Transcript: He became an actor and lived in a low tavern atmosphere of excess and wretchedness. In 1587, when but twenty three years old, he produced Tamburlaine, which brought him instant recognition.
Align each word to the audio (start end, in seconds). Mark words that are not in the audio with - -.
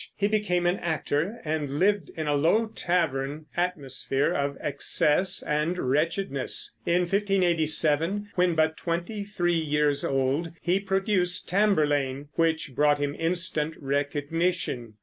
He 0.15 0.27
became 0.27 0.65
an 0.65 0.79
actor 0.79 1.39
and 1.45 1.69
lived 1.77 2.09
in 2.17 2.25
a 2.25 2.33
low 2.33 2.65
tavern 2.65 3.45
atmosphere 3.55 4.31
of 4.33 4.57
excess 4.59 5.43
and 5.43 5.77
wretchedness. 5.77 6.73
In 6.87 7.01
1587, 7.01 8.29
when 8.33 8.55
but 8.55 8.77
twenty 8.77 9.23
three 9.23 9.53
years 9.53 10.03
old, 10.03 10.53
he 10.59 10.79
produced 10.79 11.47
Tamburlaine, 11.47 12.29
which 12.33 12.73
brought 12.73 12.97
him 12.97 13.15
instant 13.19 13.75
recognition. 13.79 14.95